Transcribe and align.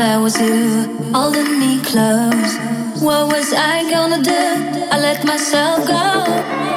I 0.00 0.16
was 0.16 0.40
you 0.40 0.84
holding 1.12 1.58
me 1.58 1.78
close. 1.82 2.56
What 3.02 3.26
was 3.32 3.52
I 3.52 3.88
gonna 3.90 4.22
do? 4.22 4.88
I 4.90 4.98
let 4.98 5.24
myself 5.26 5.86
go. 5.86 6.69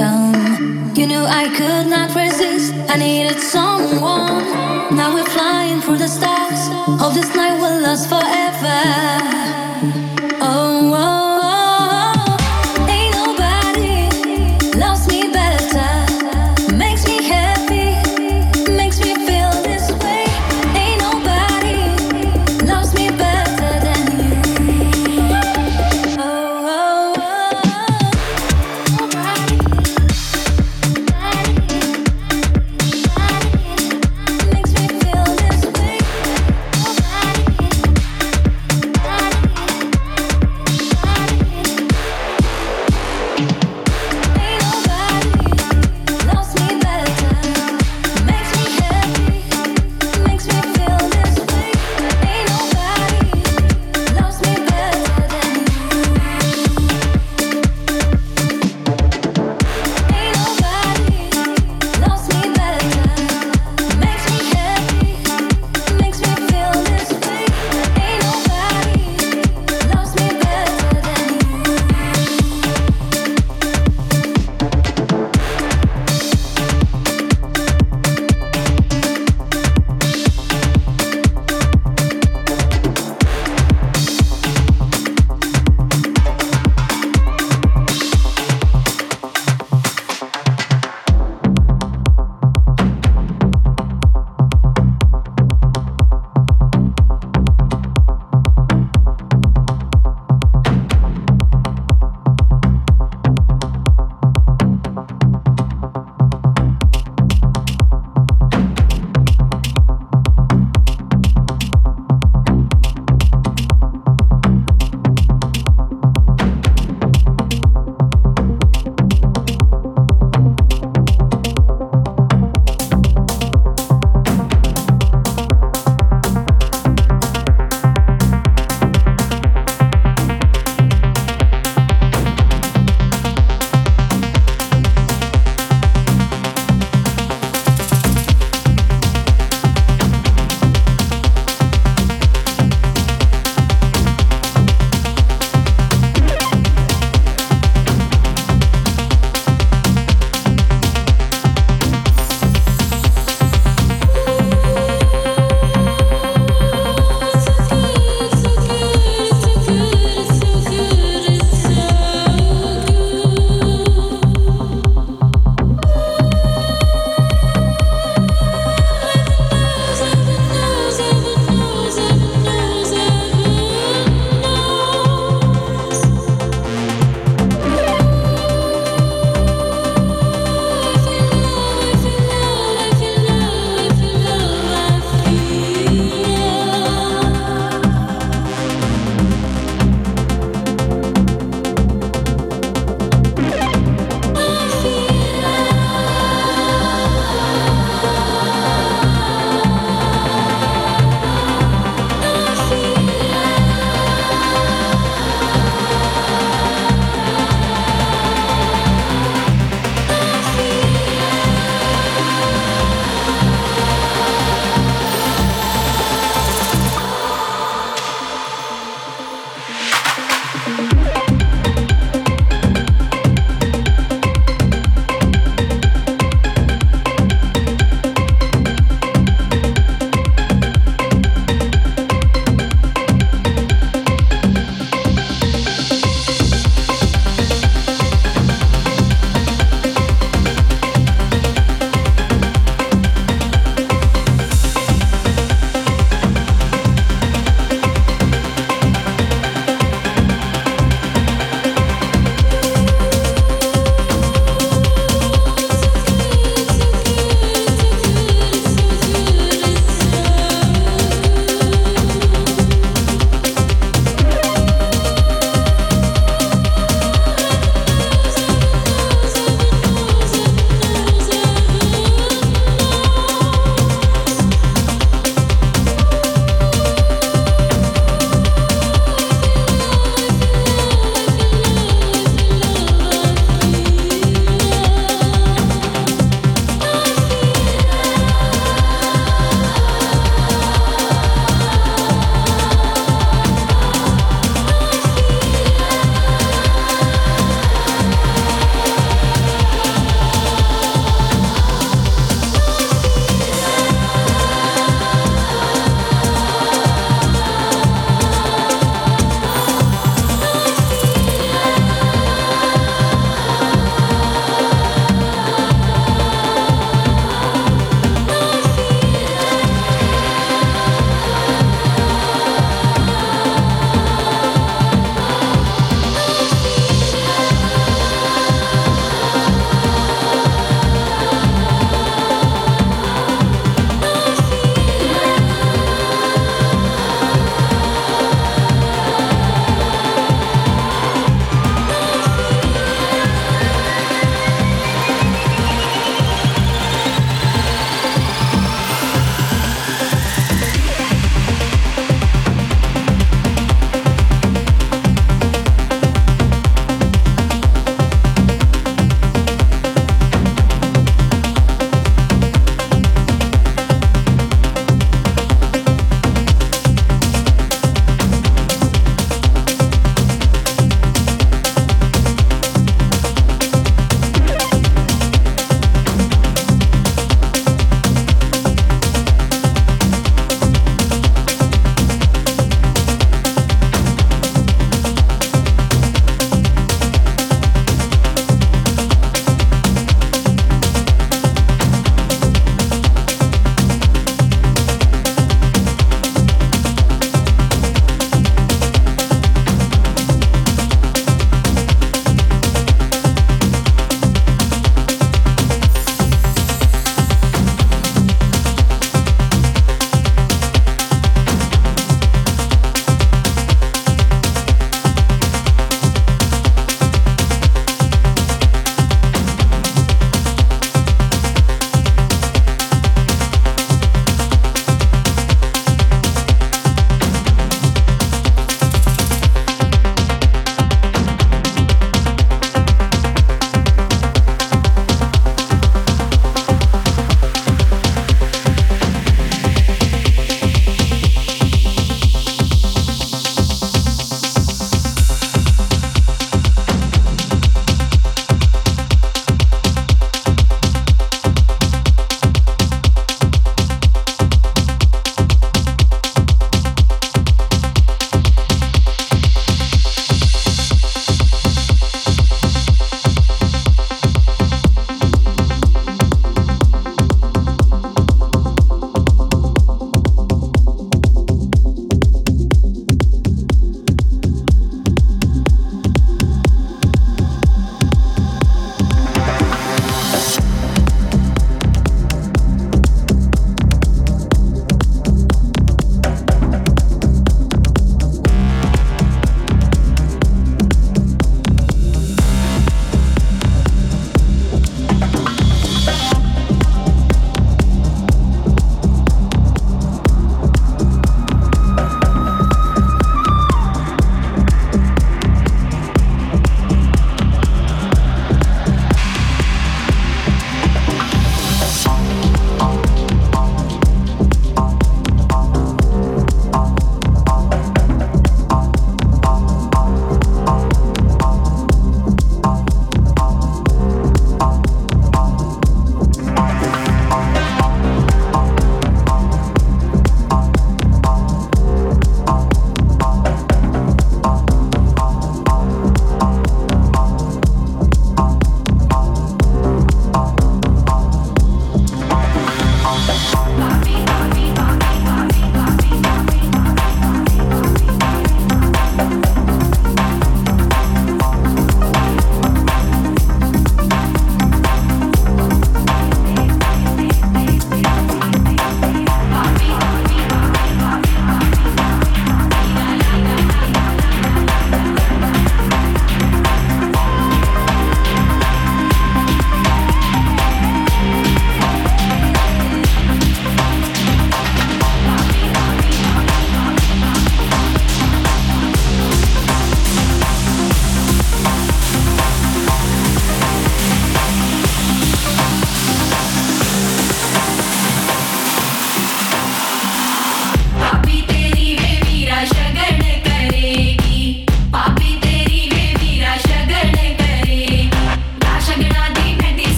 down. 0.00 0.96
You 0.96 1.06
knew 1.06 1.24
I 1.42 1.44
could 1.58 1.86
not 1.94 2.08
resist, 2.14 2.72
I 2.92 2.96
needed 2.96 3.38
someone. 3.56 4.44
Now 4.98 5.08
we're 5.14 5.32
flying 5.36 5.80
through 5.82 5.98
the 5.98 6.08
stars. 6.08 6.60
Hope 7.00 7.14
this 7.14 7.30
night 7.34 7.56
will 7.62 7.80
last 7.86 8.04
forever. 8.12 9.99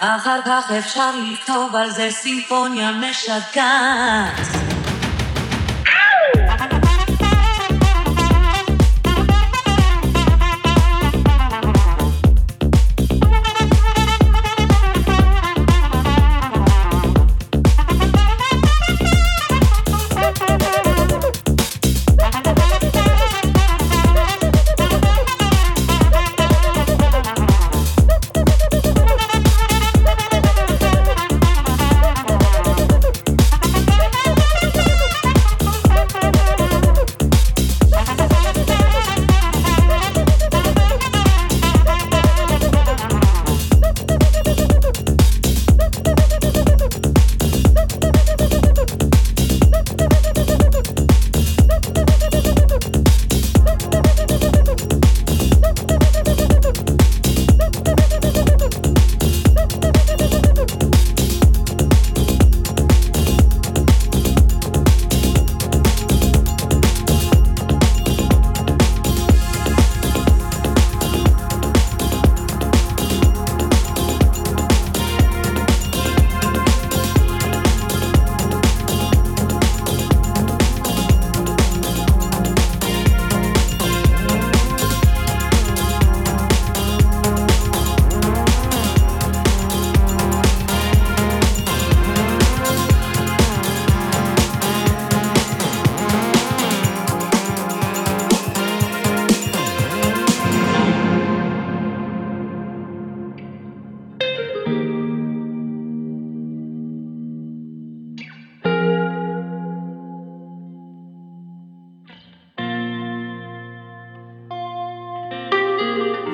אחר 0.00 0.40
כך 0.44 0.70
אפשר 0.78 1.10
לכתוב 1.16 1.76
על 1.76 1.90
זה 1.90 2.08
סימפוניה 2.10 2.92
משגעת. 2.92 4.59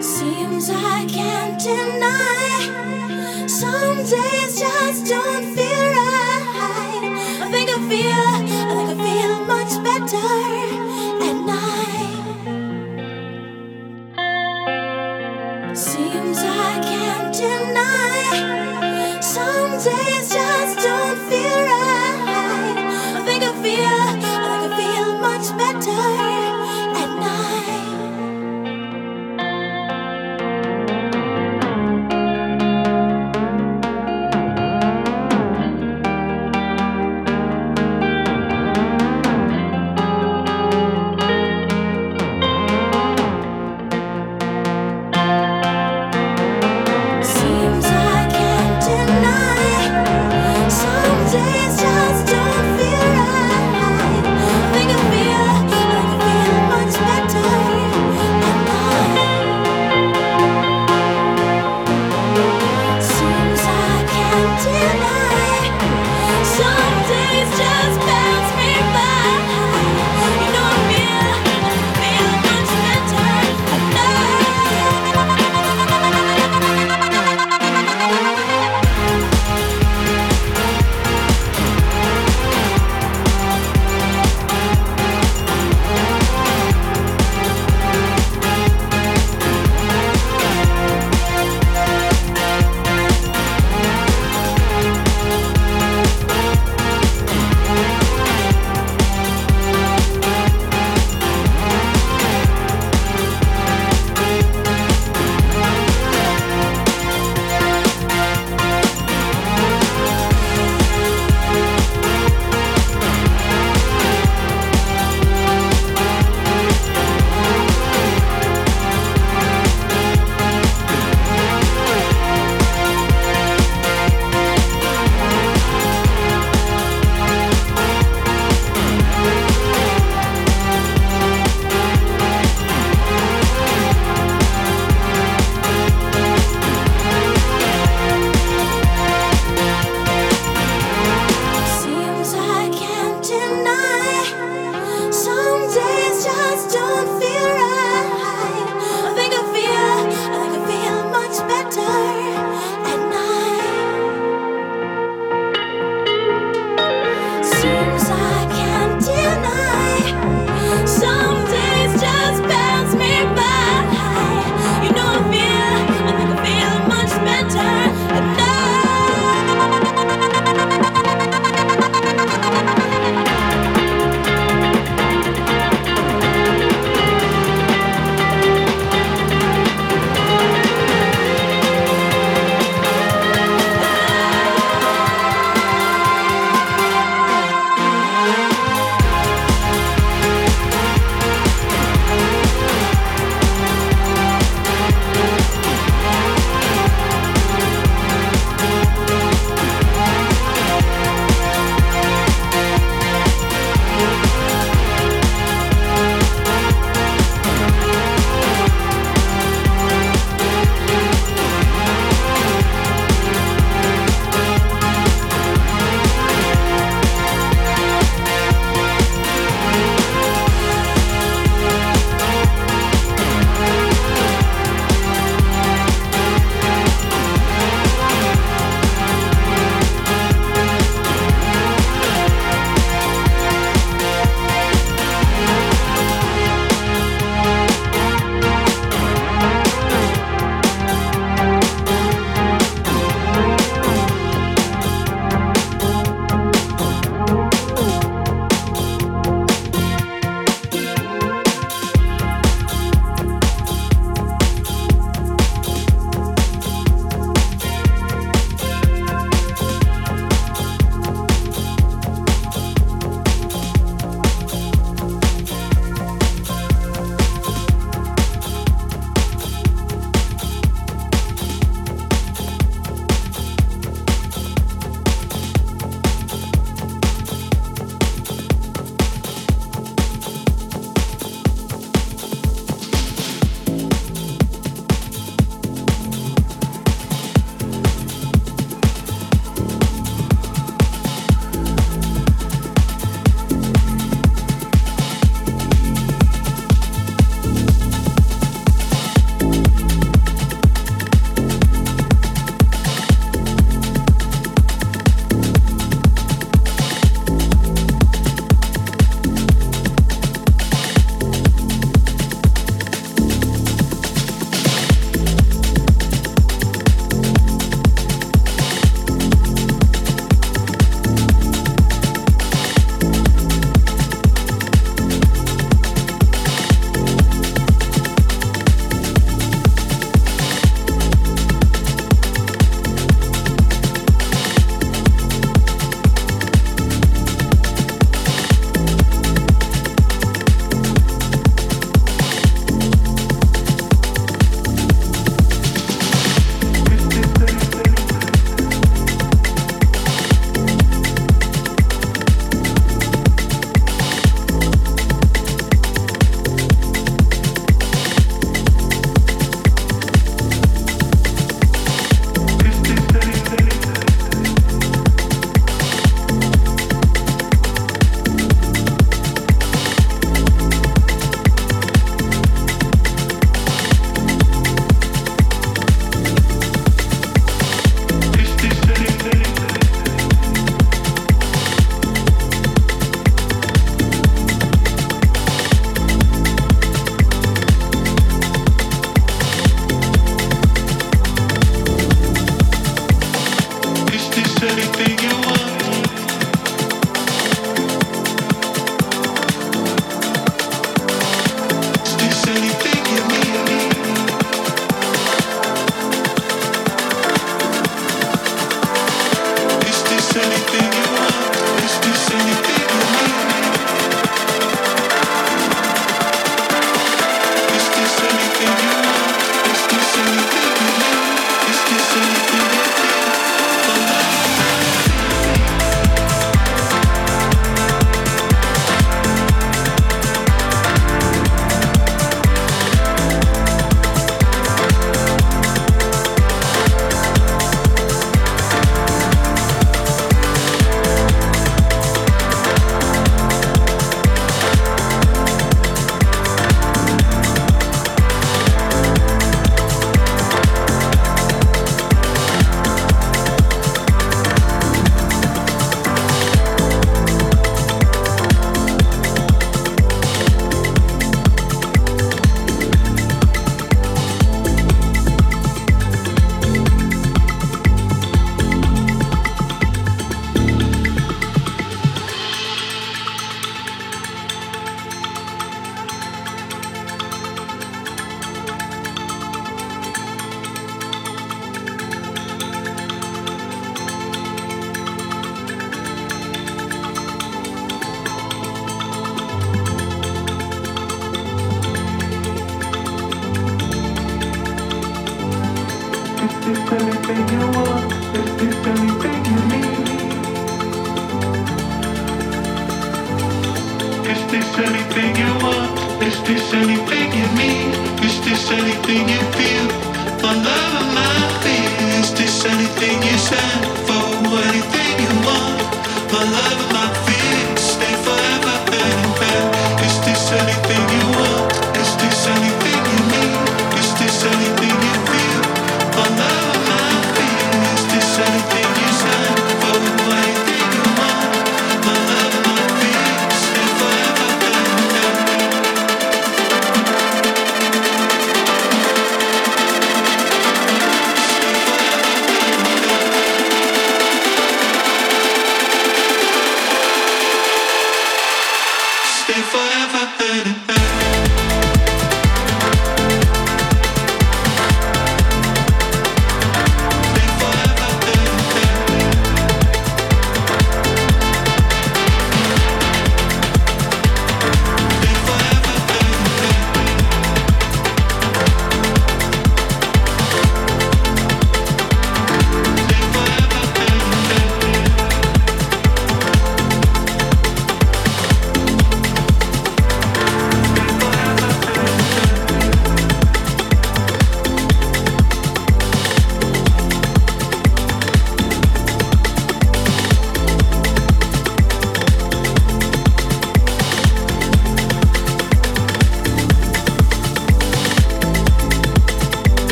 Seems 0.00 0.70
I 0.70 1.06
can't 1.06 1.60
deny. 1.60 3.46
Some 3.46 3.96
days 3.96 4.58
just 4.58 5.06
don't 5.06 5.44
feel 5.54 5.86
right. 5.98 7.04
I 7.42 7.48
think 7.50 7.70
I 7.70 7.78
feel, 7.88 8.30
I 8.70 8.74
think 8.76 8.90
I 8.90 9.04
feel 9.04 9.44
much 9.46 9.72
better. 9.84 10.73